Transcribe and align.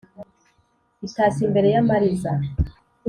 Itashye 1.07 1.41
imbere 1.47 1.67
y’amariza 1.73 2.31